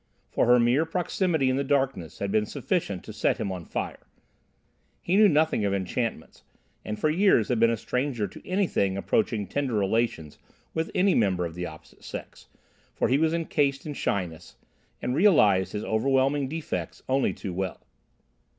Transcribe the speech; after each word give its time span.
For 0.31 0.47
her 0.47 0.59
mere 0.59 0.83
proximity 0.83 1.47
in 1.47 1.57
the 1.57 1.63
darkness 1.63 2.17
had 2.17 2.31
been 2.31 2.47
sufficient 2.47 3.03
to 3.03 3.13
set 3.13 3.37
him 3.37 3.51
on 3.51 3.65
fire. 3.65 4.07
He 4.99 5.15
knew 5.15 5.29
nothing 5.29 5.63
of 5.63 5.75
enchantments, 5.75 6.41
and 6.83 6.97
for 6.97 7.11
years 7.11 7.49
had 7.49 7.59
been 7.59 7.69
a 7.69 7.77
stranger 7.77 8.27
to 8.27 8.41
anything 8.49 8.97
approaching 8.97 9.45
tender 9.45 9.75
relations 9.75 10.39
with 10.73 10.89
any 10.95 11.13
member 11.13 11.45
of 11.45 11.53
the 11.53 11.67
opposite 11.67 12.03
sex, 12.03 12.47
for 12.95 13.09
he 13.09 13.19
was 13.19 13.31
encased 13.31 13.85
in 13.85 13.93
shyness, 13.93 14.55
and 15.03 15.13
realised 15.13 15.73
his 15.73 15.83
overwhelming 15.85 16.47
defects 16.49 17.03
only 17.07 17.31
too 17.31 17.53
well. 17.53 17.85